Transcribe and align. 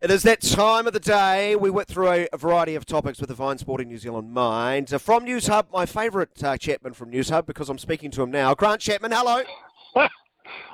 It 0.00 0.12
is 0.12 0.22
that 0.22 0.40
time 0.40 0.86
of 0.86 0.92
the 0.92 1.00
day. 1.00 1.56
We 1.56 1.70
went 1.70 1.88
through 1.88 2.08
a, 2.08 2.28
variety 2.36 2.76
of 2.76 2.86
topics 2.86 3.18
with 3.18 3.30
the 3.30 3.34
Vine 3.34 3.58
Sporting 3.58 3.88
New 3.88 3.98
Zealand 3.98 4.32
mind. 4.32 4.94
Uh, 4.94 4.98
from 4.98 5.26
Newshub, 5.26 5.72
my 5.72 5.86
favourite 5.86 6.40
uh, 6.44 6.56
Chapman 6.56 6.92
from 6.92 7.10
Newshub, 7.10 7.46
because 7.46 7.68
I'm 7.68 7.78
speaking 7.78 8.12
to 8.12 8.22
him 8.22 8.30
now. 8.30 8.54
Grant 8.54 8.80
Chapman, 8.80 9.10
hello. 9.10 9.42
I 9.96 10.08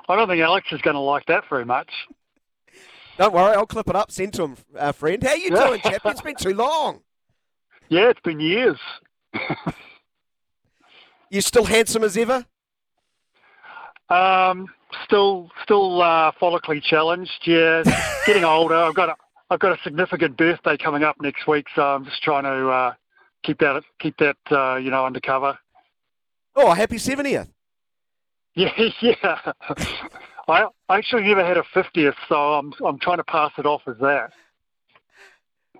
don't 0.09 0.29
think 0.29 0.43
Alex 0.43 0.67
is 0.73 0.83
going 0.83 0.93
to 0.93 1.01
like 1.01 1.25
that 1.27 1.45
very 1.49 1.65
much. 1.65 1.89
Don't 3.17 3.33
worry, 3.33 3.57
I'll 3.57 3.65
clip 3.65 3.89
it 3.89 3.97
up, 3.97 4.11
send 4.11 4.35
to 4.35 4.45
him, 4.45 4.57
uh, 4.79 4.93
friend. 4.93 5.23
How 5.23 5.33
you 5.33 5.49
doing, 5.49 5.81
Chapman? 5.83 6.13
It's 6.13 6.21
been 6.21 6.35
too 6.35 6.53
long. 6.53 7.01
Yeah, 7.89 8.11
it's 8.11 8.21
been 8.21 8.41
years. 8.41 8.79
you 11.31 11.41
still 11.41 11.65
handsome 11.65 12.05
as 12.05 12.19
ever? 12.19 12.45
Um, 14.11 14.69
still, 15.05 15.51
still 15.63 16.03
uh, 16.03 16.33
follically 16.41 16.83
challenged. 16.83 17.47
Yeah, 17.47 17.83
getting 18.27 18.45
older. 18.45 18.75
I've 18.75 18.95
got 18.95 19.09
a, 19.11 19.15
I've 19.51 19.61
got 19.61 19.79
a 19.79 19.83
significant 19.83 20.37
birthday 20.37 20.77
coming 20.77 21.03
up 21.03 21.17
next 21.21 21.47
week, 21.47 21.67
so 21.75 21.83
I'm 21.83 22.05
just 22.05 22.23
trying 22.23 22.45
to 22.45 22.69
uh, 22.69 22.95
keep 23.43 23.59
that 23.59 23.83
keep 24.01 24.17
that 24.19 24.37
uh, 24.51 24.77
you 24.77 24.91
know 24.91 25.05
undercover. 25.07 25.59
Oh, 26.57 26.73
happy 26.73 26.99
seventieth! 26.99 27.49
Yeah, 28.57 28.71
yeah. 29.01 29.53
I 30.47 30.67
I 30.89 30.99
actually 30.99 31.23
never 31.25 31.45
had 31.45 31.57
a 31.57 31.65
fiftieth, 31.75 32.15
so 32.29 32.37
I'm 32.37 32.73
I'm 32.87 33.01
trying 33.01 33.17
to 33.17 33.25
pass 33.25 33.51
it 33.59 33.67
off 33.67 33.83
as 33.89 33.97
that. 34.01 34.31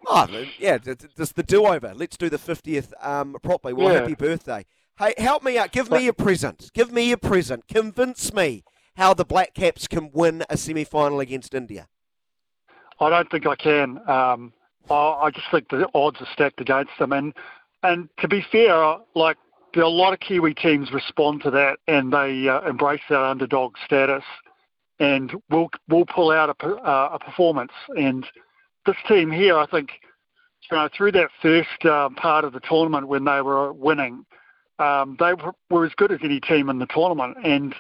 Oh, 0.07 0.27
yeah, 0.59 0.79
just 0.79 1.37
the 1.37 1.43
do-over. 1.43 1.95
Let's 1.95 2.19
do 2.19 2.29
the 2.29 2.37
50th 2.37 2.93
um, 3.01 3.37
properly. 3.43 3.73
Well, 3.73 3.91
Yeah. 3.91 4.01
happy 4.01 4.15
birthday. 4.15 4.67
Hey, 4.97 5.15
help 5.19 5.43
me 5.43 5.59
out. 5.59 5.73
Give 5.73 5.91
me 5.91 6.07
a 6.07 6.13
present. 6.13 6.71
Give 6.73 6.93
me 6.93 7.11
a 7.11 7.17
present. 7.17 7.67
Convince 7.67 8.33
me 8.33 8.63
how 8.97 9.13
the 9.13 9.25
Black 9.25 9.53
Caps 9.53 9.89
can 9.89 10.11
win 10.13 10.45
a 10.49 10.57
semi-final 10.57 11.19
against 11.19 11.53
India. 11.53 11.89
I 13.01 13.11
don't 13.11 13.29
think 13.29 13.45
I 13.45 13.57
can. 13.57 13.99
Um, 14.09 14.53
I, 14.89 14.95
I 14.95 15.31
just 15.31 15.47
think 15.51 15.69
the 15.69 15.89
odds 15.95 16.21
are 16.21 16.29
stacked 16.33 16.61
against 16.61 16.93
them. 16.99 17.13
And 17.13 17.35
and 17.83 18.09
to 18.21 18.29
be 18.29 18.47
fair, 18.53 18.97
like 19.17 19.37
there 19.75 19.83
are 19.83 19.87
a 19.87 19.89
lot 19.89 20.13
of 20.13 20.21
Kiwi 20.21 20.55
teams 20.55 20.93
respond 20.93 21.43
to 21.43 21.51
that 21.51 21.79
and 21.89 22.13
they 22.13 22.49
uh, 22.49 22.61
embrace 22.61 23.03
that 23.11 23.21
underdog 23.21 23.75
status, 23.85 24.23
and 25.01 25.33
will 25.51 25.71
will 25.89 26.07
pull 26.07 26.31
out 26.31 26.51
a, 26.51 26.67
uh, 26.67 27.11
a 27.15 27.19
performance. 27.19 27.73
And 27.97 28.25
this 28.87 28.97
team 29.09 29.33
here, 29.33 29.59
I 29.59 29.67
think, 29.67 29.91
you 30.71 30.77
know, 30.77 30.89
through 30.97 31.13
that 31.13 31.31
first 31.43 31.85
um, 31.85 32.15
part 32.15 32.45
of 32.45 32.53
the 32.53 32.61
tournament 32.61 33.09
when 33.09 33.25
they 33.25 33.43
were 33.43 33.73
winning, 33.73 34.25
um, 34.79 35.17
they 35.19 35.33
were, 35.71 35.85
as 35.85 35.93
good 35.97 36.13
as 36.13 36.19
any 36.23 36.41
team 36.41 36.69
in 36.69 36.79
the 36.79 36.87
tournament, 36.87 37.37
and 37.45 37.75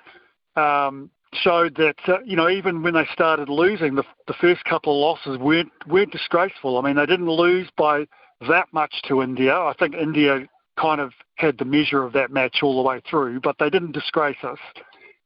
um, 0.56 1.10
showed 1.32 1.77
that 1.77 1.97
uh, 2.06 2.19
you 2.25 2.37
know 2.37 2.49
even 2.49 2.82
when 2.82 2.94
they 2.94 3.06
started 3.12 3.49
losing, 3.49 3.94
the, 3.94 4.05
the 4.27 4.34
first 4.34 4.65
couple 4.65 4.93
of 4.93 5.00
losses 5.00 5.38
weren't 5.38 5.72
weren't 5.87 6.12
disgraceful. 6.12 6.78
I 6.78 6.82
mean, 6.82 6.97
they 6.97 7.06
didn't 7.06 7.31
lose 7.31 7.69
by 7.77 8.06
that 8.49 8.66
much 8.72 9.03
to 9.09 9.22
India. 9.22 9.55
I 9.55 9.75
think 9.78 9.94
India 9.94 10.47
kind 10.78 11.00
of 11.00 11.12
had 11.37 11.59
the 11.59 11.65
measure 11.65 12.03
of 12.03 12.12
that 12.12 12.31
match 12.31 12.59
all 12.62 12.77
the 12.77 12.88
way 12.88 13.00
through, 13.09 13.41
but 13.41 13.56
they 13.59 13.71
didn't 13.71 13.93
disgrace 13.93 14.43
us. 14.43 14.59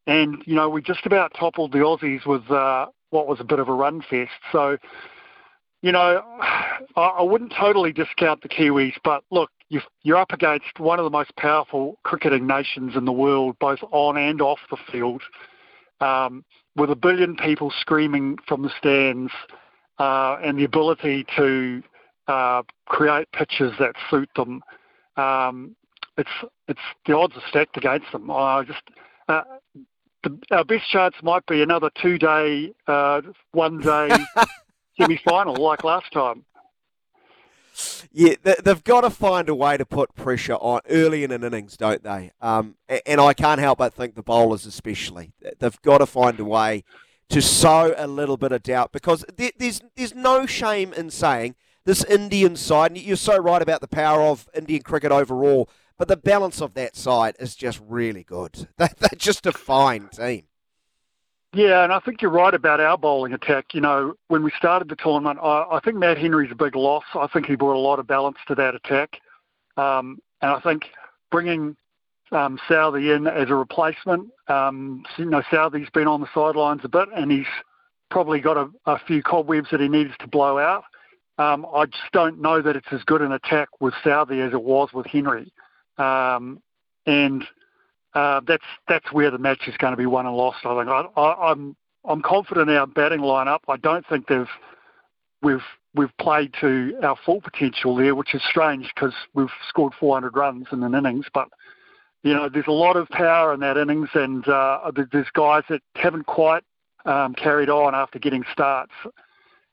And 0.06 0.43
you 0.47 0.55
know, 0.55 0.69
we 0.69 0.83
just 0.83 1.05
about 1.06 1.35
toppled 1.39 1.73
the 1.73 1.79
Aussies 1.79 2.27
with 2.27 2.50
uh, 2.50 2.87
what 3.11 3.27
was 3.27 3.41
a 3.41 3.45
bit 3.45 3.59
of 3.59 3.69
a 3.69 3.73
run 3.73 4.03
fest. 4.09 4.31
So, 4.53 4.79
you 5.83 5.93
know, 5.93 6.23
I, 6.97 7.00
I 7.00 7.23
wouldn't 7.23 7.53
totally 7.59 7.93
discount 7.93 8.43
the 8.43 8.49
Kiwis, 8.49 8.95
but 9.05 9.25
look, 9.31 9.50
you've, 9.69 9.87
you're 10.03 10.17
up 10.17 10.33
against 10.33 10.79
one 10.79 10.99
of 10.99 11.05
the 11.05 11.11
most 11.11 11.34
powerful 11.37 11.99
cricketing 12.03 12.47
nations 12.47 12.97
in 12.97 13.05
the 13.05 13.12
world, 13.12 13.56
both 13.59 13.81
on 13.91 14.17
and 14.17 14.41
off 14.41 14.59
the 14.71 14.77
field 14.91 15.23
um, 16.01 16.45
with 16.77 16.91
a 16.91 16.97
billion 16.97 17.37
people 17.37 17.73
screaming 17.81 18.39
from 18.47 18.62
the 18.62 18.71
stands 18.79 19.33
uh, 19.99 20.37
and 20.43 20.59
the 20.59 20.65
ability 20.65 21.27
to 21.37 21.83
uh, 22.29 22.62
create 22.87 23.31
pitches 23.33 23.73
that 23.79 23.95
suit 24.11 24.29
them. 24.37 24.62
Um, 25.17 25.75
it's 26.17 26.31
it's 26.67 26.81
the 27.06 27.17
odds 27.17 27.35
are 27.37 27.43
stacked 27.49 27.77
against 27.77 28.11
them. 28.12 28.31
I 28.31 28.65
just 28.65 28.83
uh, 29.29 29.43
the, 30.23 30.39
our 30.50 30.65
best 30.65 30.89
chance 30.91 31.15
might 31.23 31.47
be 31.47 31.62
another 31.62 31.91
two 32.00 32.19
day, 32.19 32.73
uh, 32.87 33.23
one 33.53 33.81
day 33.81 34.09
semi 35.00 35.21
final 35.25 35.55
like 35.55 35.85
last 35.85 36.12
time. 36.12 36.45
Yeah, 38.12 38.34
they- 38.42 38.56
they've 38.62 38.84
got 38.84 39.03
to 39.03 39.10
find 39.10 39.48
a 39.48 39.54
way 39.54 39.76
to 39.76 39.86
put 39.86 40.14
pressure 40.14 40.54
on 40.54 40.81
early 40.88 41.25
in 41.25 41.31
an 41.31 41.44
innings, 41.44 41.76
don't 41.76 42.03
they? 42.03 42.32
Um, 42.41 42.76
and 43.06 43.20
I 43.20 43.34
can't 43.34 43.60
help 43.60 43.78
but 43.78 43.94
think 43.94 44.14
the 44.14 44.22
bowlers, 44.22 44.66
especially, 44.66 45.32
they've 45.59 45.81
got 45.82 45.98
to 45.98 46.06
find 46.06 46.38
a 46.41 46.44
way 46.44 46.84
to 47.31 47.42
sow 47.42 47.94
a 47.97 48.06
little 48.06 48.37
bit 48.37 48.53
of 48.53 48.62
doubt 48.62 48.91
because 48.92 49.25
there's 49.37 49.82
there's 49.97 50.14
no 50.14 50.47
shame 50.47 50.92
in 50.94 51.10
saying 51.10 51.54
this 51.84 52.03
Indian 52.04 52.56
side. 52.56 52.92
And 52.92 53.00
you're 53.00 53.16
so 53.16 53.37
right 53.38 53.62
about 53.62 53.81
the 53.81 53.88
power 53.88 54.22
of 54.22 54.48
Indian 54.54 54.82
cricket 54.82 55.12
overall, 55.12 55.69
but 55.97 56.08
the 56.08 56.16
balance 56.16 56.60
of 56.62 56.75
that 56.75 56.97
side 56.97 57.37
is 57.38 57.54
just 57.54 57.81
really 57.87 58.25
good. 58.25 58.69
They're 58.76 58.91
just 59.16 59.47
a 59.47 59.53
fine 59.53 60.08
team. 60.08 60.44
Yeah, 61.54 61.82
and 61.82 61.92
I 61.92 62.00
think 62.00 62.20
you're 62.20 62.31
right 62.31 62.53
about 62.53 62.81
our 62.81 62.98
bowling 62.98 63.32
attack. 63.32 63.72
You 63.72 63.81
know, 63.81 64.14
when 64.28 64.42
we 64.42 64.50
started 64.59 64.88
the 64.88 64.97
tournament, 64.97 65.38
I, 65.42 65.64
I 65.70 65.81
think 65.82 65.97
Matt 65.97 66.19
Henry's 66.19 66.53
a 66.53 66.54
big 66.54 66.76
loss. 66.76 67.04
I 67.14 67.26
think 67.26 67.47
he 67.47 67.56
brought 67.56 67.76
a 67.76 67.78
lot 67.78 67.98
of 67.98 68.06
balance 68.06 68.36
to 68.48 68.54
that 68.56 68.75
attack. 68.75 69.20
Um, 69.78 70.20
and 70.42 70.50
I 70.50 70.60
think 70.60 70.84
bringing 71.31 71.75
um, 72.32 72.58
Southey 72.69 73.12
in 73.12 73.26
as 73.26 73.48
a 73.48 73.54
replacement, 73.54 74.28
um, 74.48 75.04
you 75.16 75.25
know, 75.25 75.42
Southey's 75.50 75.88
been 75.91 76.06
on 76.06 76.20
the 76.20 76.28
sidelines 76.34 76.82
a 76.84 76.88
bit 76.88 77.08
and 77.16 77.31
he's 77.31 77.47
probably 78.10 78.41
got 78.41 78.56
a, 78.56 78.69
a 78.87 78.98
few 79.06 79.22
cobwebs 79.22 79.69
that 79.70 79.81
he 79.81 79.88
needs 79.88 80.12
to 80.20 80.26
blow 80.26 80.58
out. 80.58 80.84
Um, 81.38 81.66
I 81.72 81.87
just 81.87 82.12
don't 82.12 82.41
know 82.42 82.60
that 82.60 82.76
it's 82.76 82.88
as 82.91 83.03
good 83.04 83.22
an 83.22 83.32
attack 83.32 83.69
with 83.81 83.94
Southey 84.03 84.41
as 84.41 84.53
it 84.53 84.62
was 84.62 84.91
with 84.92 85.06
Henry. 85.06 85.53
Um, 85.97 86.60
and 87.06 87.44
uh, 88.19 88.41
that's 88.47 88.65
that's 88.89 89.12
where 89.12 89.31
the 89.31 89.39
match 89.39 89.69
is 89.69 89.77
going 89.77 89.93
to 89.93 89.97
be 89.97 90.06
won 90.06 90.27
and 90.27 90.37
lost. 90.37 90.59
I 90.65 90.77
think 90.79 90.89
I, 90.89 91.21
I, 91.21 91.51
I'm 91.53 91.77
I'm 92.05 92.21
confident 92.23 92.69
in 92.69 92.77
our 92.77 92.87
batting 92.87 93.21
lineup. 93.21 93.61
I 93.69 93.76
don't 93.76 94.05
think 94.09 94.26
they've 94.26 94.49
we've 95.41 95.62
we've 95.94 96.17
played 96.19 96.53
to 96.61 96.99
our 97.03 97.17
full 97.25 97.41
potential 97.41 97.94
there, 97.94 98.17
which 98.17 98.35
is 98.35 98.43
strange 98.49 98.91
because 98.94 99.15
we've 99.35 99.53
scored 99.69 99.93
400 100.00 100.37
runs 100.37 100.67
in 100.73 100.82
an 100.82 100.94
innings. 100.94 101.26
But 101.32 101.49
you 102.25 102.35
know, 102.35 102.49
there's 102.49 102.67
a 102.67 102.73
lot 102.73 102.97
of 102.97 103.09
power 103.09 103.55
in 103.55 103.61
that 103.61 103.76
innings, 103.76 104.09
and 104.15 104.47
uh, 104.49 104.91
there's 105.12 105.31
guys 105.35 105.62
that 105.69 105.82
haven't 105.94 106.26
quite 106.26 106.64
um, 107.05 107.35
carried 107.35 107.71
on 107.71 107.94
after 107.94 108.19
getting 108.19 108.44
starts. 108.53 108.93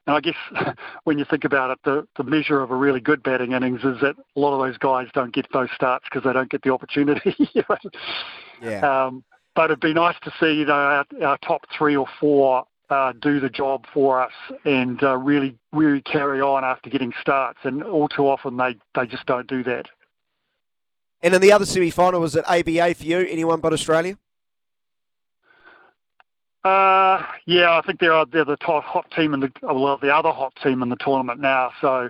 And 0.07 0.15
I 0.15 0.19
guess 0.19 0.35
when 1.03 1.17
you 1.17 1.25
think 1.25 1.43
about 1.43 1.71
it, 1.71 1.79
the, 1.83 2.07
the 2.17 2.23
measure 2.23 2.61
of 2.61 2.71
a 2.71 2.75
really 2.75 2.99
good 2.99 3.23
batting 3.23 3.53
innings 3.53 3.83
is 3.83 3.99
that 4.01 4.15
a 4.35 4.39
lot 4.39 4.53
of 4.53 4.65
those 4.65 4.77
guys 4.77 5.07
don't 5.13 5.33
get 5.33 5.47
those 5.51 5.69
starts 5.73 6.05
because 6.09 6.23
they 6.23 6.33
don't 6.33 6.49
get 6.49 6.61
the 6.61 6.71
opportunity. 6.71 7.35
Yeah. 8.61 9.05
um, 9.07 9.25
but 9.53 9.65
it'd 9.65 9.81
be 9.81 9.93
nice 9.93 10.15
to 10.23 10.31
see 10.39 10.53
you 10.53 10.65
know 10.65 10.73
our, 10.73 11.05
our 11.21 11.37
top 11.39 11.65
three 11.77 11.95
or 11.95 12.07
four 12.21 12.65
uh, 12.89 13.11
do 13.19 13.39
the 13.41 13.49
job 13.49 13.85
for 13.93 14.21
us 14.21 14.31
and 14.63 15.03
uh, 15.03 15.17
really 15.17 15.57
really 15.73 16.01
carry 16.01 16.39
on 16.39 16.63
after 16.63 16.89
getting 16.89 17.13
starts. 17.19 17.59
And 17.63 17.83
all 17.83 18.07
too 18.07 18.27
often 18.27 18.55
they 18.55 18.77
they 18.95 19.07
just 19.07 19.25
don't 19.25 19.47
do 19.47 19.61
that. 19.63 19.87
And 21.21 21.33
in 21.33 21.41
the 21.41 21.51
other 21.51 21.65
semi-final, 21.65 22.21
was 22.21 22.35
it 22.35 22.45
ABA 22.47 22.95
for 22.95 23.03
you? 23.03 23.19
Anyone 23.19 23.59
but 23.59 23.73
Australia? 23.73 24.17
Uh, 26.65 27.21
yeah, 27.45 27.77
I 27.77 27.81
think 27.85 28.00
they're 28.00 28.25
they're 28.25 28.44
the 28.44 28.57
top 28.57 28.83
hot 28.83 29.06
team 29.12 29.35
in 29.35 29.39
the 29.39 29.51
well 29.62 30.00
the 30.01 30.13
other 30.13 30.31
hot 30.31 30.56
team 30.63 30.81
in 30.81 30.89
the 30.89 30.95
tournament 30.95 31.39
now. 31.39 31.71
So, 31.79 32.09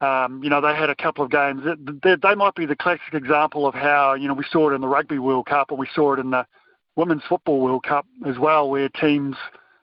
um, 0.00 0.40
you 0.40 0.48
know, 0.48 0.60
they 0.60 0.72
had 0.72 0.88
a 0.88 0.94
couple 0.94 1.24
of 1.24 1.32
games. 1.32 1.64
They, 2.04 2.14
they 2.14 2.34
might 2.36 2.54
be 2.54 2.64
the 2.64 2.76
classic 2.76 3.12
example 3.12 3.66
of 3.66 3.74
how 3.74 4.14
you 4.14 4.28
know 4.28 4.34
we 4.34 4.44
saw 4.48 4.70
it 4.70 4.74
in 4.74 4.82
the 4.82 4.86
Rugby 4.86 5.18
World 5.18 5.46
Cup, 5.46 5.70
and 5.70 5.80
we 5.80 5.88
saw 5.92 6.12
it 6.12 6.20
in 6.20 6.30
the 6.30 6.46
Women's 6.94 7.24
Football 7.28 7.60
World 7.60 7.82
Cup 7.82 8.06
as 8.24 8.38
well, 8.38 8.70
where 8.70 8.88
teams 8.88 9.34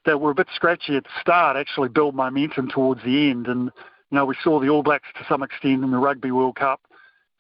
that 0.06 0.22
were 0.22 0.32
a 0.32 0.36
bit 0.36 0.48
scratchy 0.56 0.96
at 0.96 1.04
the 1.04 1.10
start 1.20 1.58
actually 1.58 1.90
build 1.90 2.16
momentum 2.16 2.70
towards 2.70 3.04
the 3.04 3.30
end. 3.30 3.48
And 3.48 3.66
you 3.66 4.16
know, 4.16 4.24
we 4.24 4.36
saw 4.42 4.62
the 4.62 4.70
All 4.70 4.82
Blacks 4.82 5.10
to 5.18 5.26
some 5.28 5.44
extent 5.44 5.84
in 5.84 5.92
the 5.92 5.98
Rugby 5.98 6.32
World 6.32 6.56
Cup. 6.56 6.80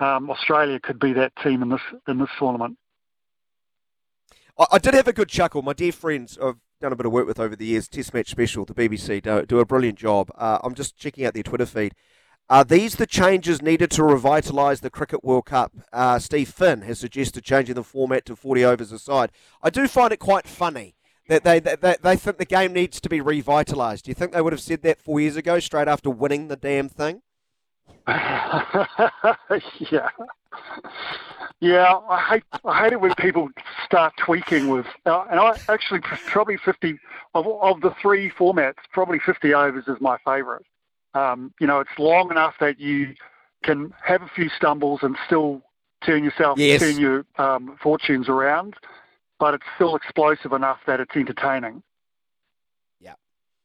Um, 0.01 0.29
Australia 0.29 0.81
could 0.81 0.99
be 0.99 1.13
that 1.13 1.31
team 1.41 1.61
in 1.63 1.69
this 1.69 1.81
in 2.05 2.17
this 2.17 2.31
tournament. 2.37 2.77
I, 4.57 4.79
did 4.79 4.93
have 4.93 5.07
a 5.07 5.13
good 5.13 5.29
chuckle. 5.29 5.61
My 5.61 5.73
dear 5.73 5.91
friends 5.91 6.37
I've 6.41 6.55
done 6.85 6.93
a 6.93 6.95
bit 6.95 7.07
of 7.07 7.11
work 7.11 7.25
with 7.25 7.39
over 7.39 7.55
the 7.55 7.65
years, 7.65 7.87
Test 7.87 8.13
Match 8.13 8.29
Special, 8.29 8.63
the 8.63 8.75
BBC, 8.75 9.23
do, 9.23 9.43
do 9.43 9.59
a 9.59 9.65
brilliant 9.65 9.97
job. 9.97 10.29
Uh, 10.35 10.59
I'm 10.63 10.75
just 10.75 10.95
checking 10.95 11.25
out 11.25 11.33
their 11.33 11.41
Twitter 11.41 11.65
feed. 11.65 11.95
Are 12.47 12.63
these 12.63 12.97
the 12.97 13.07
changes 13.07 13.59
needed 13.59 13.89
to 13.91 14.03
revitalise 14.03 14.81
the 14.81 14.91
Cricket 14.91 15.23
World 15.23 15.47
Cup? 15.47 15.73
Uh, 15.91 16.19
Steve 16.19 16.49
Finn 16.49 16.83
has 16.83 16.99
suggested 16.99 17.43
changing 17.43 17.73
the 17.73 17.83
format 17.83 18.23
to 18.25 18.35
40 18.35 18.63
overs 18.63 18.91
a 18.91 18.99
side. 18.99 19.31
I 19.63 19.71
do 19.71 19.87
find 19.87 20.13
it 20.13 20.17
quite 20.17 20.47
funny 20.47 20.95
that 21.27 21.43
they, 21.43 21.59
they, 21.59 21.95
they 21.99 22.15
think 22.15 22.37
the 22.37 22.45
game 22.45 22.71
needs 22.71 23.01
to 23.01 23.09
be 23.09 23.19
revitalised. 23.19 24.03
Do 24.03 24.11
you 24.11 24.15
think 24.15 24.31
they 24.31 24.41
would 24.41 24.53
have 24.53 24.61
said 24.61 24.83
that 24.83 25.01
four 25.01 25.19
years 25.19 25.35
ago, 25.35 25.59
straight 25.59 25.87
after 25.87 26.11
winning 26.11 26.49
the 26.49 26.55
damn 26.55 26.87
thing? 26.87 27.23
yeah. 28.07 30.09
Yeah, 31.61 31.99
I 32.09 32.21
hate 32.21 32.43
I 32.65 32.83
hate 32.83 32.93
it 32.93 33.01
when 33.01 33.13
people 33.15 33.49
start 33.85 34.13
tweaking 34.17 34.67
with, 34.67 34.85
uh, 35.05 35.25
and 35.31 35.39
I 35.39 35.57
actually 35.69 36.01
probably 36.01 36.57
fifty 36.57 36.99
of 37.33 37.47
of 37.47 37.81
the 37.81 37.91
three 38.01 38.29
formats, 38.29 38.75
probably 38.91 39.19
fifty 39.19 39.53
overs 39.53 39.85
is 39.87 39.95
my 40.01 40.17
favourite. 40.25 40.65
Um, 41.13 41.53
you 41.61 41.67
know, 41.67 41.79
it's 41.79 41.97
long 41.97 42.29
enough 42.29 42.55
that 42.59 42.79
you 42.79 43.15
can 43.63 43.93
have 44.03 44.21
a 44.21 44.29
few 44.35 44.49
stumbles 44.49 44.99
and 45.01 45.15
still 45.25 45.61
turn 46.05 46.25
yourself, 46.25 46.59
yes. 46.59 46.81
turn 46.81 46.99
your 46.99 47.25
um, 47.37 47.77
fortunes 47.81 48.27
around, 48.27 48.75
but 49.39 49.53
it's 49.53 49.63
still 49.75 49.95
explosive 49.95 50.51
enough 50.51 50.79
that 50.85 50.99
it's 50.99 51.15
entertaining. 51.15 51.81
Yeah, 52.99 53.13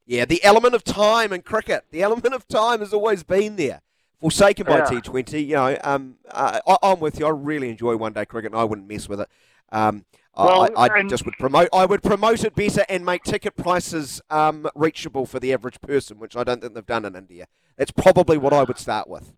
yeah. 0.06 0.24
The 0.26 0.42
element 0.44 0.76
of 0.76 0.84
time 0.84 1.32
in 1.32 1.42
cricket, 1.42 1.86
the 1.90 2.04
element 2.04 2.34
of 2.34 2.46
time 2.46 2.78
has 2.78 2.92
always 2.92 3.24
been 3.24 3.56
there 3.56 3.82
forsaken 4.20 4.66
by 4.66 4.78
Yeah. 4.78 4.84
T20. 4.86 5.46
You 5.46 5.54
know, 5.54 5.78
um, 5.84 6.16
uh, 6.30 6.60
I, 6.66 6.76
I'm 6.82 7.00
with 7.00 7.18
you. 7.18 7.26
I 7.26 7.30
really 7.30 7.70
enjoy 7.70 7.96
one 7.96 8.12
day 8.12 8.24
cricket, 8.26 8.52
and 8.52 8.60
I 8.60 8.64
wouldn't 8.64 8.88
mess 8.88 9.08
with 9.08 9.20
it. 9.20 9.28
Um, 9.72 10.04
I- 10.34 10.44
Well, 10.44 10.70
I, 10.76 10.88
I 10.88 11.02
just 11.08 11.24
would 11.24 11.34
promote. 11.38 11.68
I 11.72 11.84
would 11.86 12.02
promote 12.02 12.44
it 12.44 12.54
better 12.54 12.84
and 12.88 13.04
make 13.04 13.24
ticket 13.24 13.56
prices 13.56 14.20
um, 14.30 14.68
reachable 14.74 15.26
for 15.26 15.40
the 15.40 15.52
average 15.52 15.80
person, 15.80 16.18
which 16.18 16.36
I 16.36 16.44
don't 16.44 16.60
think 16.60 16.74
they've 16.74 16.86
done 16.86 17.04
in 17.04 17.16
India. 17.16 17.46
That's 17.76 17.90
probably 17.90 18.38
what 18.38 18.52
I 18.52 18.62
would 18.62 18.78
start 18.78 19.08
with. 19.08 19.32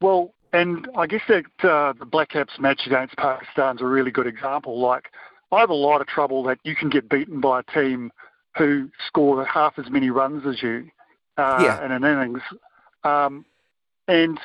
Well, 0.00 0.34
and 0.52 0.86
I 0.96 1.06
guess 1.06 1.22
that 1.28 1.44
uh, 1.68 1.92
the 1.98 2.04
Black 2.04 2.30
Caps 2.30 2.58
match 2.58 2.82
against 2.86 3.16
Pakistan's 3.16 3.80
a 3.80 3.86
really 3.86 4.10
good 4.10 4.26
example. 4.26 4.78
Like, 4.78 5.10
I 5.52 5.60
have 5.60 5.70
a 5.70 5.74
lot 5.74 6.00
of 6.00 6.06
trouble 6.06 6.42
that 6.44 6.58
you 6.64 6.74
can 6.74 6.88
get 6.90 7.08
beaten 7.08 7.40
by 7.40 7.60
a 7.60 7.62
team 7.62 8.12
who 8.58 8.90
score 9.06 9.44
half 9.44 9.78
as 9.78 9.88
many 9.90 10.10
runs 10.10 10.46
as 10.46 10.62
you 10.62 10.90
uh, 11.38 11.58
Yeah. 11.62 11.84
in 11.84 11.92
an 11.92 12.04
innings. 12.04 12.42
Um, 13.04 13.44
and, 14.08 14.38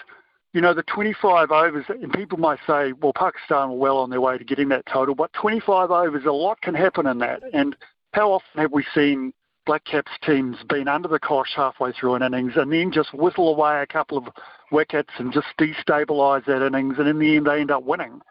you 0.53 0.61
know, 0.61 0.73
the 0.73 0.83
25 0.83 1.51
overs, 1.51 1.85
and 1.89 2.11
people 2.13 2.37
might 2.37 2.59
say, 2.67 2.93
well, 2.93 3.13
Pakistan 3.13 3.69
were 3.69 3.77
well 3.77 3.97
on 3.97 4.09
their 4.09 4.21
way 4.21 4.37
to 4.37 4.43
getting 4.43 4.69
that 4.69 4.85
total, 4.85 5.15
but 5.15 5.31
25 5.33 5.91
overs, 5.91 6.25
a 6.25 6.31
lot 6.31 6.61
can 6.61 6.73
happen 6.73 7.07
in 7.07 7.19
that. 7.19 7.41
And 7.53 7.75
how 8.13 8.31
often 8.31 8.61
have 8.61 8.71
we 8.71 8.85
seen 8.93 9.33
Black 9.65 9.85
Caps 9.85 10.11
teams 10.25 10.57
been 10.67 10.87
under 10.87 11.07
the 11.07 11.19
cosh 11.19 11.53
halfway 11.55 11.91
through 11.91 12.15
an 12.15 12.23
innings 12.23 12.53
and 12.55 12.73
then 12.73 12.91
just 12.91 13.13
whistle 13.13 13.49
away 13.49 13.81
a 13.81 13.87
couple 13.87 14.17
of 14.17 14.25
wickets 14.71 15.11
and 15.17 15.31
just 15.31 15.47
destabilise 15.59 16.45
that 16.45 16.65
innings, 16.65 16.95
and 16.97 17.07
in 17.07 17.19
the 17.19 17.37
end 17.37 17.45
they 17.45 17.61
end 17.61 17.71
up 17.71 17.83
winning. 17.83 18.21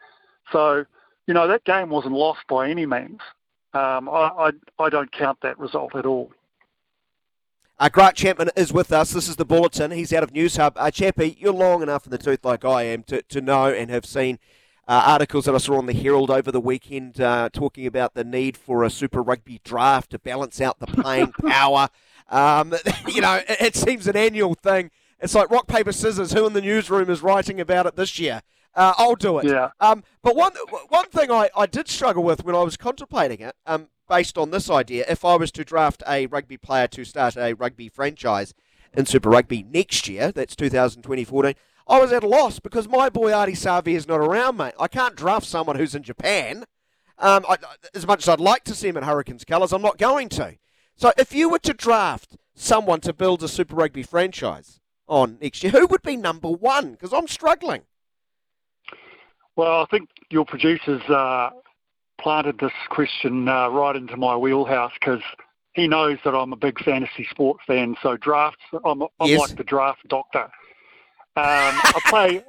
So, 0.53 0.85
you 1.27 1.35
know, 1.35 1.47
that 1.47 1.65
game 1.65 1.91
wasn't 1.91 2.15
lost 2.15 2.41
by 2.49 2.69
any 2.69 2.87
means. 2.87 3.21
Um, 3.73 4.09
I, 4.09 4.31
I, 4.39 4.51
I 4.81 4.91
don't 4.91 5.13
count 5.13 5.39
that 5.43 5.59
result 5.59 5.95
at 5.95 6.07
all. 6.07 6.33
Uh, 7.81 7.89
Grant 7.89 8.15
Chapman 8.15 8.51
is 8.57 8.75
with 8.75 8.93
us. 8.93 9.11
This 9.11 9.27
is 9.27 9.37
the 9.37 9.47
Bulletin. 9.47 9.91
He's 9.91 10.13
out 10.13 10.23
of 10.23 10.35
Newshub. 10.35 10.73
Uh, 10.77 10.91
Chappie, 10.91 11.39
you're 11.41 11.51
long 11.51 11.83
enough 11.83 12.05
in 12.05 12.11
the 12.11 12.19
tooth 12.19 12.45
like 12.45 12.63
I 12.63 12.83
am 12.83 13.03
to, 13.05 13.23
to 13.23 13.41
know 13.41 13.73
and 13.73 13.91
have 13.91 14.05
seen 14.05 14.39
uh, 14.87 15.03
articles 15.07 15.47
that 15.47 15.55
I 15.55 15.59
saw 15.59 15.79
on 15.79 15.87
the 15.87 15.95
Herald 15.95 16.31
over 16.31 16.53
the 16.53 16.61
weekend 16.61 17.23
uh, 17.23 17.49
talking 17.51 17.87
about 17.87 18.13
the 18.13 18.23
need 18.23 18.59
for 18.59 18.85
a 18.85 18.91
Super 18.91 19.23
Rugby 19.23 19.63
draft 19.65 20.11
to 20.11 20.19
balance 20.19 20.61
out 20.61 20.79
the 20.79 20.89
playing 20.89 21.33
power. 21.47 21.89
Um, 22.29 22.75
you 23.09 23.23
know, 23.23 23.37
it, 23.49 23.61
it 23.63 23.77
seems 23.77 24.07
an 24.07 24.15
annual 24.15 24.53
thing. 24.53 24.91
It's 25.19 25.35
like 25.35 25.51
rock, 25.51 25.67
paper, 25.67 25.93
scissors. 25.93 26.35
Who 26.35 26.47
in 26.47 26.53
the 26.53 26.61
newsroom 26.61 27.09
is 27.09 27.23
writing 27.23 27.63
about 27.63 27.87
it 27.87 27.97
this 27.97 28.19
year? 28.19 28.43
Uh, 28.75 28.93
I'll 28.99 29.17
do 29.17 29.39
it. 29.39 29.47
Yeah. 29.47 29.71
Um, 29.81 30.05
but 30.23 30.37
one 30.37 30.53
one 30.91 31.07
thing 31.07 31.31
I, 31.31 31.49
I 31.57 31.65
did 31.65 31.89
struggle 31.89 32.23
with 32.23 32.45
when 32.45 32.55
I 32.55 32.63
was 32.63 32.77
contemplating 32.77 33.41
it, 33.41 33.57
um, 33.65 33.89
based 34.11 34.37
on 34.37 34.51
this 34.51 34.69
idea, 34.69 35.05
if 35.09 35.25
I 35.25 35.37
was 35.37 35.53
to 35.53 35.65
draft 35.65 36.03
a 36.07 36.27
rugby 36.27 36.57
player 36.57 36.89
to 36.89 37.05
start 37.05 37.37
a 37.37 37.55
rugby 37.55 37.89
franchise 37.89 38.53
in 38.93 39.07
Super 39.07 39.31
Rugby 39.31 39.63
next 39.63 40.09
year, 40.09 40.33
that's 40.33 40.57
2020-14, 40.57 41.55
I 41.87 42.01
was 42.01 42.13
at 42.13 42.25
a 42.25 42.29
loss 42.29 42.59
because 42.59 42.89
my 42.89 43.09
boy 43.09 43.31
Ardie 43.31 43.53
Savea 43.53 43.95
is 43.95 44.09
not 44.09 44.19
around, 44.19 44.57
mate. 44.57 44.75
I 44.79 44.89
can't 44.89 45.15
draft 45.15 45.47
someone 45.47 45.77
who's 45.77 45.95
in 45.95 46.03
Japan. 46.03 46.65
Um, 47.19 47.47
I, 47.49 47.57
as 47.95 48.07
much 48.07 48.25
as 48.25 48.29
I'd 48.29 48.41
like 48.41 48.65
to 48.65 48.75
see 48.75 48.89
him 48.89 48.97
in 48.97 49.05
Hurricanes 49.05 49.45
colours, 49.45 49.73
I'm 49.73 49.83
not 49.83 49.97
going 49.97 50.29
to. 50.31 50.57
So 50.97 51.13
if 51.17 51.33
you 51.33 51.49
were 51.49 51.59
to 51.61 51.73
draft 51.73 52.37
someone 52.55 53.01
to 53.03 53.13
build 53.13 53.43
a 53.45 53.49
Super 53.49 53.77
Rugby 53.77 54.03
franchise 54.03 54.81
on 55.07 55.39
next 55.41 55.63
year, 55.63 55.73
who 55.73 55.87
would 55.87 56.03
be 56.03 56.17
number 56.17 56.49
one? 56.49 56.93
Because 56.93 57.13
I'm 57.13 57.29
struggling. 57.29 57.83
Well, 59.55 59.83
I 59.83 59.85
think 59.91 60.09
your 60.31 60.45
producers 60.45 61.03
uh, 61.09 61.51
planted 62.21 62.59
this 62.59 62.73
question 62.91 63.49
uh, 63.49 63.69
right 63.69 63.97
into 63.97 64.17
my 64.17 64.37
wheelhouse 64.37 64.93
because 65.01 65.23
he 65.75 65.87
knows 65.89 66.19
that 66.25 66.35
I'm 66.35 66.53
a 66.53 66.57
big 66.57 66.79
fantasy 66.85 67.27
sports 67.31 67.61
fan. 67.67 67.97
So 68.03 68.17
drafts, 68.17 68.63
I'm, 68.85 69.03
I'm 69.21 69.31
Yes. 69.31 69.41
like 69.41 69.57
the 69.57 69.65
draft 69.65 70.07
doctor. 70.09 70.49
Um, 71.37 71.81
I 71.95 72.01
play, 72.05 72.41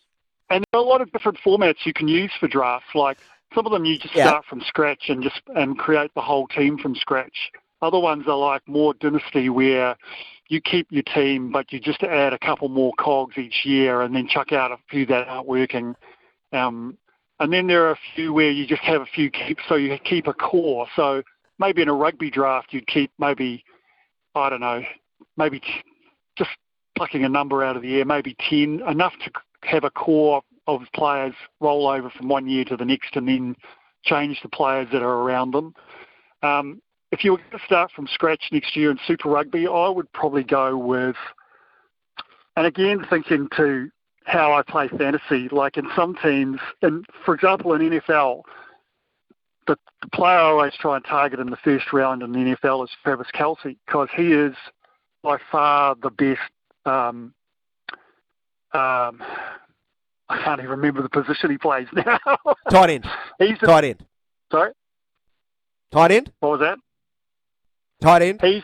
and 0.50 0.64
there 0.72 0.80
are 0.80 0.84
a 0.84 0.88
lot 0.88 1.00
of 1.00 1.10
different 1.12 1.38
formats 1.44 1.84
you 1.84 1.92
can 1.92 2.08
use 2.08 2.32
for 2.38 2.48
drafts. 2.48 2.88
Like 2.94 3.18
some 3.54 3.66
of 3.66 3.72
them 3.72 3.84
you 3.84 3.98
just 3.98 4.14
Yeah. 4.14 4.28
start 4.28 4.44
from 4.46 4.60
scratch 4.62 5.04
and 5.08 5.22
just 5.22 5.40
and 5.56 5.78
create 5.78 6.12
the 6.14 6.20
whole 6.22 6.46
team 6.48 6.78
from 6.78 6.94
scratch. 6.94 7.50
Other 7.82 7.98
ones 7.98 8.24
are 8.26 8.36
like 8.36 8.66
more 8.66 8.94
dynasty 8.94 9.48
where 9.48 9.96
you 10.48 10.60
keep 10.60 10.88
your 10.90 11.02
team, 11.02 11.52
but 11.52 11.72
you 11.72 11.78
just 11.78 12.02
add 12.02 12.32
a 12.32 12.38
couple 12.38 12.68
more 12.68 12.92
cogs 12.98 13.36
each 13.38 13.64
year 13.64 14.00
and 14.02 14.14
then 14.14 14.26
chuck 14.26 14.52
out 14.52 14.72
a 14.72 14.78
few 14.90 15.06
that 15.06 15.28
aren't 15.28 15.46
working. 15.46 15.94
Um, 16.52 16.96
and 17.40 17.52
then 17.52 17.66
there 17.66 17.86
are 17.86 17.92
a 17.92 17.98
few 18.14 18.32
where 18.32 18.50
you 18.50 18.66
just 18.66 18.82
have 18.82 19.00
a 19.00 19.06
few 19.06 19.30
keep, 19.30 19.58
so 19.68 19.76
you 19.76 19.96
keep 19.98 20.26
a 20.26 20.34
core. 20.34 20.86
So 20.96 21.22
maybe 21.58 21.82
in 21.82 21.88
a 21.88 21.94
rugby 21.94 22.30
draft, 22.30 22.72
you'd 22.72 22.86
keep 22.86 23.12
maybe, 23.18 23.64
I 24.34 24.50
don't 24.50 24.60
know, 24.60 24.82
maybe 25.36 25.62
just 26.36 26.50
plucking 26.96 27.24
a 27.24 27.28
number 27.28 27.62
out 27.62 27.76
of 27.76 27.82
the 27.82 27.96
air, 27.96 28.04
maybe 28.04 28.36
10, 28.48 28.82
enough 28.88 29.12
to 29.24 29.30
have 29.62 29.84
a 29.84 29.90
core 29.90 30.42
of 30.66 30.82
players 30.94 31.34
roll 31.60 31.88
over 31.88 32.10
from 32.10 32.28
one 32.28 32.48
year 32.48 32.64
to 32.64 32.76
the 32.76 32.84
next 32.84 33.16
and 33.16 33.28
then 33.28 33.56
change 34.04 34.40
the 34.42 34.48
players 34.48 34.88
that 34.92 35.02
are 35.02 35.22
around 35.22 35.52
them. 35.52 35.74
Um, 36.42 36.82
if 37.10 37.24
you 37.24 37.32
were 37.32 37.38
going 37.38 37.50
to 37.52 37.64
start 37.64 37.90
from 37.92 38.06
scratch 38.12 38.42
next 38.52 38.76
year 38.76 38.90
in 38.90 38.98
Super 39.06 39.30
Rugby, 39.30 39.66
I 39.66 39.88
would 39.88 40.12
probably 40.12 40.44
go 40.44 40.76
with, 40.76 41.16
and 42.56 42.66
again, 42.66 43.06
thinking 43.08 43.48
to 43.56 43.90
how 44.28 44.52
I 44.52 44.62
play 44.62 44.88
fantasy, 44.88 45.48
like 45.50 45.76
in 45.78 45.88
some 45.96 46.14
teams, 46.22 46.60
and 46.82 47.04
for 47.24 47.34
example, 47.34 47.72
in 47.72 47.80
NFL, 47.80 48.42
the, 49.66 49.76
the 50.02 50.08
player 50.12 50.36
I 50.38 50.42
always 50.42 50.74
try 50.78 50.96
and 50.96 51.04
target 51.04 51.40
in 51.40 51.48
the 51.50 51.56
first 51.56 51.92
round 51.92 52.22
in 52.22 52.32
the 52.32 52.38
NFL 52.38 52.84
is 52.84 52.90
Travis 53.02 53.28
Kelce 53.34 53.76
because 53.86 54.08
he 54.14 54.32
is 54.32 54.54
by 55.22 55.38
far 55.50 55.94
the 56.02 56.10
best. 56.10 56.40
Um, 56.84 57.32
um, 58.74 59.22
I 60.30 60.42
can't 60.44 60.60
even 60.60 60.70
remember 60.70 61.00
the 61.02 61.08
position 61.08 61.50
he 61.50 61.56
plays 61.56 61.86
now. 61.92 62.18
Tight 62.70 62.90
end. 62.90 63.06
He's 63.38 63.58
the, 63.60 63.66
Tight 63.66 63.84
end. 63.84 64.04
sorry, 64.52 64.72
Tight 65.90 66.10
end. 66.12 66.32
what 66.40 66.50
was 66.50 66.60
that? 66.60 66.78
Tight 68.02 68.22
end. 68.22 68.40
He's 68.42 68.62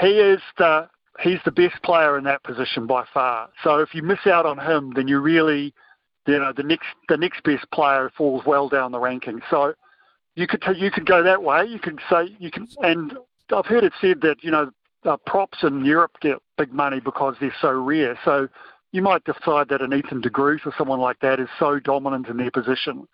he 0.00 0.08
is 0.08 0.40
the 0.58 0.88
he's 1.20 1.38
the 1.44 1.50
best 1.50 1.82
player 1.82 2.16
in 2.18 2.24
that 2.24 2.42
position 2.42 2.86
by 2.86 3.04
far. 3.12 3.48
So 3.62 3.78
if 3.78 3.94
you 3.94 4.02
miss 4.02 4.26
out 4.26 4.46
on 4.46 4.58
him, 4.58 4.92
then 4.94 5.08
you 5.08 5.20
really, 5.20 5.74
you 6.26 6.38
know, 6.38 6.52
the 6.56 6.62
next 6.62 6.86
the 7.08 7.16
next 7.16 7.42
best 7.42 7.70
player 7.70 8.10
falls 8.16 8.44
well 8.46 8.68
down 8.68 8.92
the 8.92 9.00
ranking. 9.00 9.40
So 9.50 9.74
you 10.34 10.46
could 10.46 10.62
you 10.76 10.90
could 10.90 11.06
go 11.06 11.22
that 11.22 11.42
way. 11.42 11.64
You 11.66 11.78
could 11.78 12.00
say 12.10 12.34
you 12.38 12.50
can, 12.50 12.68
and 12.82 13.14
I've 13.54 13.66
heard 13.66 13.84
it 13.84 13.92
said 14.00 14.20
that 14.22 14.42
you 14.42 14.50
know 14.50 14.70
uh, 15.04 15.16
props 15.26 15.58
in 15.62 15.84
Europe 15.84 16.12
get 16.20 16.38
big 16.56 16.72
money 16.72 17.00
because 17.00 17.34
they're 17.40 17.54
so 17.60 17.72
rare. 17.72 18.18
So 18.24 18.48
you 18.92 19.02
might 19.02 19.24
decide 19.24 19.68
that 19.68 19.82
an 19.82 19.92
Ethan 19.92 20.20
de 20.20 20.30
Groot 20.30 20.62
or 20.66 20.74
someone 20.76 21.00
like 21.00 21.20
that 21.20 21.40
is 21.40 21.48
so 21.58 21.80
dominant 21.80 22.28
in 22.28 22.36
their 22.36 22.50
position 22.50 23.06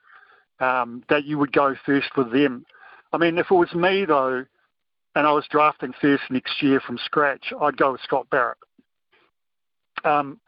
um, 0.61 1.03
that 1.09 1.25
you 1.25 1.39
would 1.39 1.53
go 1.53 1.75
first 1.87 2.17
with 2.17 2.33
them. 2.33 2.65
I 3.13 3.19
mean, 3.19 3.39
if 3.39 3.51
it 3.51 3.55
was 3.55 3.73
me 3.75 4.05
though, 4.05 4.45
and 5.19 5.27
I 5.27 5.33
was 5.33 5.49
drafting 5.51 5.93
first 6.01 6.23
next 6.31 6.63
year 6.63 6.79
from 6.79 6.97
scratch, 6.97 7.53
I'd 7.61 7.77
go 7.77 7.91
with 7.91 8.01
Scott 8.03 8.31
Barrett. 8.31 8.59
Um, 10.05 10.39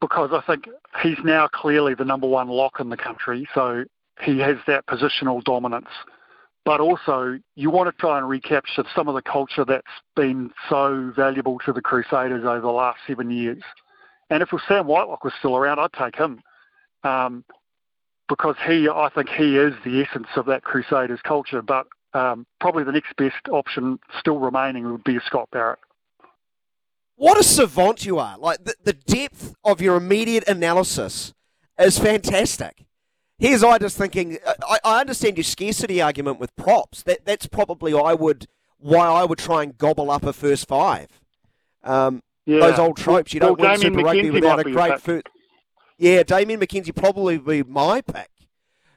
because 0.00 0.30
I 0.32 0.40
think 0.44 0.68
he's 1.00 1.18
now 1.24 1.46
clearly 1.46 1.94
the 1.94 2.04
number 2.04 2.26
one 2.26 2.48
lock 2.48 2.80
in 2.80 2.88
the 2.88 2.96
country, 2.96 3.46
so 3.54 3.84
he 4.20 4.40
has 4.40 4.56
that 4.66 4.84
positional 4.86 5.44
dominance. 5.44 5.86
But 6.64 6.80
also, 6.80 7.38
you 7.54 7.70
want 7.70 7.88
to 7.88 8.00
try 8.00 8.18
and 8.18 8.28
recapture 8.28 8.82
some 8.96 9.06
of 9.06 9.14
the 9.14 9.22
culture 9.22 9.64
that's 9.64 9.86
been 10.16 10.50
so 10.68 11.12
valuable 11.14 11.60
to 11.60 11.72
the 11.72 11.80
Crusaders 11.80 12.44
over 12.44 12.62
the 12.62 12.72
last 12.72 12.98
seven 13.06 13.30
years. 13.30 13.62
And 14.28 14.42
if 14.42 14.48
Sam 14.66 14.88
Whitelock 14.88 15.22
was 15.22 15.34
still 15.38 15.56
around, 15.56 15.78
I'd 15.78 15.92
take 15.92 16.16
him. 16.16 16.42
Um, 17.04 17.44
because 18.28 18.56
he, 18.66 18.88
I 18.88 19.08
think 19.14 19.28
he 19.28 19.56
is 19.56 19.72
the 19.84 20.02
essence 20.02 20.26
of 20.34 20.46
that 20.46 20.64
Crusaders 20.64 21.20
culture. 21.22 21.62
But 21.62 21.86
um, 22.14 22.46
probably 22.60 22.84
the 22.84 22.92
next 22.92 23.14
best 23.16 23.48
option 23.50 23.98
still 24.18 24.38
remaining 24.38 24.90
would 24.90 25.04
be 25.04 25.18
Scott 25.26 25.48
Barrett. 25.50 25.78
What 27.16 27.38
a 27.38 27.44
savant 27.44 28.04
you 28.04 28.18
are! 28.18 28.36
Like 28.38 28.64
the, 28.64 28.74
the 28.82 28.92
depth 28.92 29.54
of 29.64 29.80
your 29.80 29.96
immediate 29.96 30.48
analysis 30.48 31.32
is 31.78 31.98
fantastic. 31.98 32.86
Here's 33.38 33.62
I 33.62 33.78
just 33.78 33.96
thinking. 33.96 34.38
I, 34.66 34.78
I 34.84 35.00
understand 35.00 35.36
your 35.36 35.44
scarcity 35.44 36.00
argument 36.00 36.40
with 36.40 36.54
props. 36.56 37.02
That 37.02 37.24
that's 37.24 37.46
probably 37.46 37.94
I 37.94 38.14
would 38.14 38.46
why 38.78 39.06
I 39.06 39.24
would 39.24 39.38
try 39.38 39.62
and 39.62 39.76
gobble 39.78 40.10
up 40.10 40.24
a 40.24 40.32
first 40.32 40.66
five. 40.66 41.08
Um, 41.82 42.22
yeah. 42.46 42.60
Those 42.60 42.78
old 42.78 42.96
tropes. 42.96 43.32
You 43.32 43.40
don't 43.40 43.58
well, 43.58 43.72
win 43.72 43.80
Super 43.80 44.02
Rugby 44.02 44.30
without 44.30 44.60
a 44.60 44.64
great 44.64 45.00
first. 45.00 45.26
Yeah, 45.96 46.22
Damian 46.22 46.60
McKenzie 46.60 46.94
probably 46.94 47.38
be 47.38 47.62
my 47.62 48.00
pick. 48.00 48.30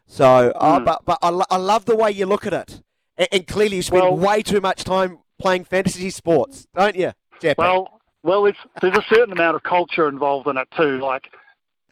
So, 0.07 0.23
mm. 0.23 0.51
uh, 0.55 0.79
but 0.79 1.05
but 1.05 1.19
I, 1.21 1.29
I 1.49 1.57
love 1.57 1.85
the 1.85 1.95
way 1.95 2.11
you 2.11 2.25
look 2.25 2.45
at 2.45 2.53
it, 2.53 2.81
and, 3.17 3.27
and 3.31 3.47
clearly 3.47 3.77
you 3.77 3.81
spend 3.81 4.03
well, 4.03 4.17
way 4.17 4.41
too 4.41 4.61
much 4.61 4.83
time 4.83 5.19
playing 5.39 5.65
fantasy 5.65 6.09
sports, 6.09 6.67
don't 6.75 6.95
you, 6.95 7.11
Jeff? 7.41 7.57
Well, 7.57 7.99
well, 8.23 8.43
there's, 8.43 8.55
there's 8.81 8.97
a 8.97 9.05
certain 9.13 9.31
amount 9.31 9.55
of 9.55 9.63
culture 9.63 10.07
involved 10.09 10.47
in 10.47 10.57
it 10.57 10.67
too. 10.75 10.99
Like 10.99 11.31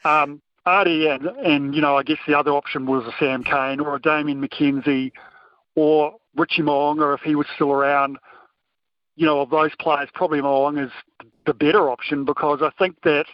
um, 0.03 0.41
Ardie 0.65 1.13
and, 1.13 1.25
and, 1.45 1.75
you 1.75 1.81
know, 1.81 1.97
I 1.97 2.03
guess 2.03 2.17
the 2.27 2.37
other 2.37 2.51
option 2.51 2.85
was 2.85 3.05
a 3.05 3.13
Sam 3.19 3.43
Cane 3.43 3.79
or 3.79 3.95
a 3.95 4.01
Damian 4.01 4.41
McKenzie 4.41 5.11
or 5.75 6.15
Richie 6.35 6.63
Mo'unga 6.63 7.13
if 7.13 7.21
he 7.21 7.35
was 7.35 7.47
still 7.55 7.71
around. 7.71 8.17
You 9.15 9.25
know, 9.25 9.41
of 9.41 9.49
those 9.49 9.71
players, 9.79 10.09
probably 10.13 10.41
Mo'unga 10.41 10.87
is 10.87 10.91
the 11.45 11.53
better 11.53 11.89
option 11.89 12.25
because 12.25 12.61
I 12.61 12.71
think 12.77 13.01
that 13.03 13.27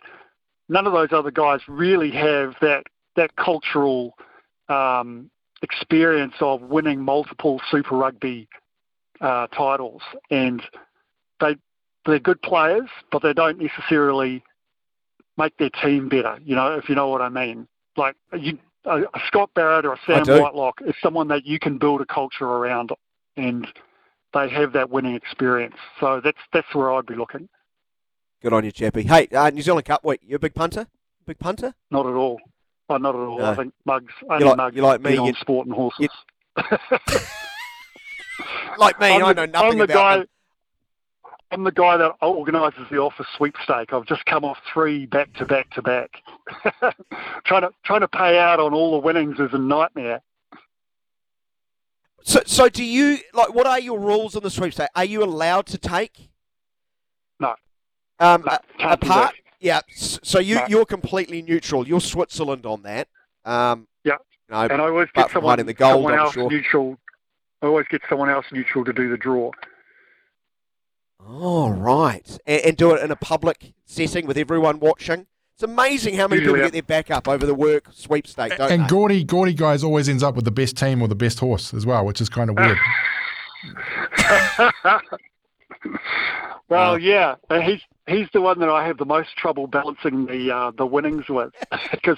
none 0.69 0.85
of 0.85 0.93
those 0.93 1.11
other 1.11 1.31
guys 1.31 1.61
really 1.67 2.11
have 2.11 2.55
that 2.61 2.83
that 3.15 3.35
cultural 3.35 4.13
um, 4.69 5.31
experience 5.61 6.35
of 6.39 6.61
winning 6.61 7.01
multiple 7.01 7.61
Super 7.69 7.95
Rugby 7.95 8.47
uh, 9.19 9.47
titles, 9.47 10.01
and 10.29 10.61
they 11.39 11.55
they're 12.05 12.19
good 12.19 12.41
players, 12.41 12.89
but 13.11 13.21
they 13.21 13.33
don't 13.33 13.59
necessarily 13.59 14.43
make 15.37 15.55
their 15.57 15.69
team 15.69 16.09
better. 16.09 16.39
You 16.43 16.55
know, 16.55 16.75
if 16.75 16.89
you 16.89 16.95
know 16.95 17.09
what 17.09 17.21
I 17.21 17.29
mean. 17.29 17.67
Like 17.97 18.15
you, 18.37 18.57
a, 18.85 19.01
a 19.01 19.21
Scott 19.27 19.51
Barrett 19.53 19.85
or 19.85 19.93
a 19.93 19.99
Sam 20.05 20.25
Whitelock 20.25 20.81
is 20.85 20.95
someone 21.01 21.27
that 21.27 21.45
you 21.45 21.59
can 21.59 21.77
build 21.77 22.01
a 22.01 22.05
culture 22.05 22.45
around, 22.45 22.91
and 23.37 23.67
they 24.33 24.49
have 24.49 24.73
that 24.73 24.89
winning 24.89 25.15
experience. 25.15 25.75
So 25.99 26.21
that's 26.23 26.37
that's 26.53 26.73
where 26.73 26.91
I'd 26.91 27.05
be 27.05 27.15
looking. 27.15 27.49
Good 28.41 28.53
on 28.53 28.65
you, 28.65 28.71
Chappie. 28.71 29.03
Hey, 29.03 29.27
uh, 29.27 29.51
New 29.51 29.61
Zealand 29.61 29.85
Cup 29.85 30.03
week. 30.03 30.21
You 30.23 30.37
a 30.37 30.39
big 30.39 30.55
punter? 30.55 30.87
Big 31.27 31.37
punter? 31.37 31.75
Not 31.91 32.07
at 32.07 32.13
all. 32.13 32.39
Oh, 32.91 32.97
not 32.97 33.15
at 33.15 33.19
all. 33.19 33.39
No. 33.39 33.45
I 33.45 33.55
think 33.55 33.73
mugs. 33.85 34.13
Only 34.29 34.45
like, 34.45 34.57
mugs. 34.57 34.75
Like 34.75 35.01
me? 35.01 35.17
On 35.17 35.33
sport 35.35 35.65
and 35.65 35.73
horses. 35.73 36.09
like 38.77 38.99
me, 38.99 39.07
I'm 39.07 39.23
I 39.23 39.33
know 39.33 39.45
nothing 39.45 39.71
I'm 39.71 39.77
the 39.77 39.83
about 39.85 39.93
guy, 39.93 40.17
them. 40.17 40.27
I'm 41.51 41.63
the 41.63 41.71
guy 41.71 41.95
that 41.95 42.15
organises 42.21 42.85
the 42.91 42.97
office 42.97 43.27
sweepstake. 43.37 43.93
I've 43.93 44.05
just 44.05 44.25
come 44.25 44.43
off 44.43 44.57
three 44.73 45.05
back 45.05 45.33
to 45.35 45.45
back 45.45 45.69
to 45.71 45.81
back. 45.81 46.21
trying 47.45 47.61
to 47.61 47.71
trying 47.85 48.01
to 48.01 48.09
pay 48.09 48.37
out 48.37 48.59
on 48.59 48.73
all 48.73 48.91
the 48.91 48.99
winnings 48.99 49.39
is 49.39 49.53
a 49.53 49.57
nightmare. 49.57 50.21
So, 52.23 52.41
so 52.45 52.67
do 52.67 52.83
you 52.83 53.19
like? 53.33 53.53
What 53.53 53.67
are 53.67 53.79
your 53.79 53.99
rules 53.99 54.35
on 54.35 54.43
the 54.43 54.51
sweepstake? 54.51 54.89
Are 54.95 55.05
you 55.05 55.23
allowed 55.23 55.65
to 55.67 55.77
take? 55.77 56.29
No. 57.39 57.55
Um, 58.19 58.43
no, 58.45 58.57
apart, 58.79 59.35
yeah. 59.61 59.81
So 59.95 60.39
you 60.39 60.55
no. 60.55 60.65
you're 60.67 60.85
completely 60.85 61.41
neutral. 61.41 61.87
You're 61.87 62.01
Switzerland 62.01 62.65
on 62.65 62.81
that. 62.83 63.07
Um, 63.45 63.87
yeah. 64.03 64.17
You 64.49 64.55
know, 64.55 64.61
and 64.63 64.81
I 64.81 64.87
always 64.87 65.07
get 65.13 65.31
someone, 65.31 65.65
the 65.65 65.73
gold, 65.73 65.93
someone 65.93 66.15
else 66.15 66.33
sure. 66.33 66.49
neutral. 66.49 66.97
I 67.61 67.67
always 67.67 67.85
get 67.89 68.01
someone 68.09 68.29
else 68.29 68.45
neutral 68.51 68.83
to 68.85 68.91
do 68.91 69.09
the 69.09 69.17
draw. 69.17 69.51
Oh, 71.25 71.69
right. 71.69 72.27
And, 72.47 72.61
and, 72.61 72.77
do 72.77 72.95
it 72.95 73.03
in 73.03 73.11
a 73.11 73.15
public 73.15 73.73
setting 73.85 74.25
with 74.25 74.37
everyone 74.37 74.79
watching. 74.79 75.27
It's 75.53 75.63
amazing 75.63 76.15
how 76.15 76.27
many 76.27 76.41
people 76.41 76.55
get 76.55 76.73
their 76.73 76.81
back 76.81 77.11
up 77.11 77.27
over 77.27 77.45
the 77.45 77.53
work 77.53 77.89
sweepstake, 77.91 78.57
don't 78.57 78.71
and 78.71 78.83
they? 78.85 78.87
Gordy, 78.87 79.23
Gordy 79.23 79.53
guys 79.53 79.83
always 79.83 80.09
ends 80.09 80.23
up 80.23 80.35
with 80.35 80.45
the 80.45 80.51
best 80.51 80.75
team 80.75 81.03
or 81.03 81.07
the 81.07 81.13
best 81.13 81.37
horse 81.37 81.71
as 81.75 81.85
well, 81.85 82.03
which 82.03 82.19
is 82.19 82.29
kind 82.29 82.49
of 82.49 82.57
weird. 82.57 82.79
well, 86.69 86.93
uh, 86.93 86.97
yeah, 86.97 87.35
he's 87.63 87.81
he's 88.07 88.27
the 88.33 88.41
one 88.41 88.59
that 88.59 88.69
I 88.69 88.85
have 88.85 88.97
the 88.97 89.05
most 89.05 89.35
trouble 89.35 89.67
balancing 89.67 90.25
the 90.25 90.51
uh, 90.51 90.71
the 90.71 90.85
winnings 90.85 91.27
with 91.29 91.53
because 91.91 92.17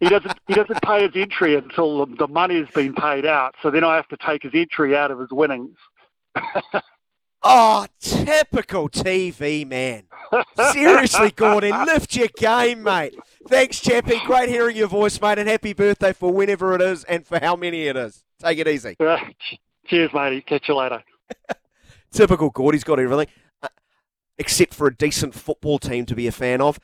he 0.00 0.08
doesn't 0.08 0.38
he 0.46 0.54
doesn't 0.54 0.82
pay 0.82 1.02
his 1.02 1.12
entry 1.14 1.56
until 1.56 2.06
the, 2.06 2.16
the 2.16 2.28
money 2.28 2.58
has 2.58 2.68
been 2.70 2.94
paid 2.94 3.26
out. 3.26 3.54
So 3.62 3.70
then 3.70 3.84
I 3.84 3.96
have 3.96 4.08
to 4.08 4.16
take 4.16 4.42
his 4.42 4.52
entry 4.54 4.96
out 4.96 5.10
of 5.10 5.18
his 5.18 5.30
winnings. 5.30 5.76
Oh, 7.42 7.86
typical 8.00 8.90
TV 8.90 9.66
man. 9.66 10.02
Seriously, 10.72 11.30
Gordon, 11.30 11.70
lift 11.86 12.14
your 12.14 12.28
game, 12.36 12.82
mate. 12.82 13.14
Thanks, 13.48 13.80
Chappie. 13.80 14.20
Great 14.26 14.50
hearing 14.50 14.76
your 14.76 14.88
voice, 14.88 15.18
mate, 15.20 15.38
and 15.38 15.48
happy 15.48 15.72
birthday 15.72 16.12
for 16.12 16.30
whenever 16.32 16.74
it 16.74 16.82
is 16.82 17.04
and 17.04 17.26
for 17.26 17.38
how 17.40 17.56
many 17.56 17.86
it 17.86 17.96
is. 17.96 18.22
Take 18.42 18.58
it 18.58 18.68
easy. 18.68 18.96
Uh, 19.00 19.16
cheers, 19.86 20.10
matey. 20.12 20.42
Catch 20.42 20.68
you 20.68 20.76
later. 20.76 21.02
Typical 22.12 22.50
Gordy's 22.50 22.84
got 22.84 23.00
everything, 23.00 23.26
uh, 23.62 23.68
except 24.38 24.74
for 24.74 24.86
a 24.86 24.94
decent 24.94 25.34
football 25.34 25.78
team 25.78 26.06
to 26.06 26.14
be 26.14 26.26
a 26.26 26.32
fan 26.32 26.60
of. 26.60 26.78